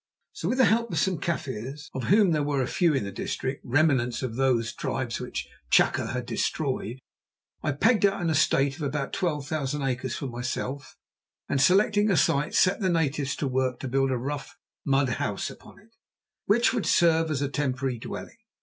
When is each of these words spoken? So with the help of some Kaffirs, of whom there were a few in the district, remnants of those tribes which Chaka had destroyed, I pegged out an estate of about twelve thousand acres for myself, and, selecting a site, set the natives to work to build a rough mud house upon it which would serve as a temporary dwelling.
So 0.33 0.49
with 0.49 0.57
the 0.57 0.65
help 0.65 0.91
of 0.91 0.97
some 0.97 1.19
Kaffirs, 1.19 1.91
of 1.93 2.05
whom 2.05 2.31
there 2.31 2.41
were 2.41 2.63
a 2.63 2.67
few 2.67 2.95
in 2.95 3.03
the 3.03 3.11
district, 3.11 3.61
remnants 3.63 4.23
of 4.23 4.35
those 4.35 4.73
tribes 4.73 5.19
which 5.19 5.47
Chaka 5.69 6.07
had 6.07 6.25
destroyed, 6.25 6.97
I 7.61 7.73
pegged 7.73 8.03
out 8.07 8.19
an 8.19 8.31
estate 8.31 8.77
of 8.77 8.81
about 8.81 9.13
twelve 9.13 9.47
thousand 9.47 9.83
acres 9.83 10.15
for 10.15 10.25
myself, 10.25 10.95
and, 11.47 11.61
selecting 11.61 12.09
a 12.09 12.17
site, 12.17 12.55
set 12.55 12.79
the 12.79 12.89
natives 12.89 13.35
to 13.35 13.47
work 13.47 13.79
to 13.81 13.87
build 13.87 14.09
a 14.09 14.17
rough 14.17 14.57
mud 14.83 15.07
house 15.09 15.51
upon 15.51 15.77
it 15.77 15.95
which 16.47 16.73
would 16.73 16.87
serve 16.87 17.29
as 17.29 17.43
a 17.43 17.47
temporary 17.47 17.99
dwelling. 17.99 18.37